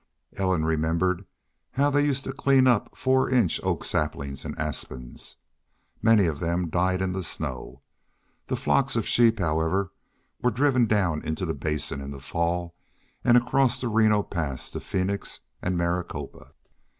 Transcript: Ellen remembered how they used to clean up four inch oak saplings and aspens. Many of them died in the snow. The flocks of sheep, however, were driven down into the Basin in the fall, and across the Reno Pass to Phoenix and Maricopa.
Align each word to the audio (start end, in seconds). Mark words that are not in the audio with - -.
Ellen 0.35 0.65
remembered 0.65 1.25
how 1.73 1.91
they 1.91 2.03
used 2.03 2.23
to 2.23 2.33
clean 2.33 2.65
up 2.65 2.97
four 2.97 3.29
inch 3.29 3.61
oak 3.61 3.83
saplings 3.83 4.43
and 4.43 4.57
aspens. 4.57 5.35
Many 6.01 6.25
of 6.25 6.39
them 6.39 6.71
died 6.71 7.03
in 7.03 7.11
the 7.13 7.21
snow. 7.21 7.83
The 8.47 8.55
flocks 8.55 8.95
of 8.95 9.07
sheep, 9.07 9.37
however, 9.37 9.91
were 10.41 10.49
driven 10.49 10.87
down 10.87 11.21
into 11.21 11.45
the 11.45 11.53
Basin 11.53 12.01
in 12.01 12.09
the 12.09 12.19
fall, 12.19 12.73
and 13.23 13.37
across 13.37 13.79
the 13.79 13.89
Reno 13.89 14.23
Pass 14.23 14.71
to 14.71 14.79
Phoenix 14.79 15.41
and 15.61 15.77
Maricopa. 15.77 16.53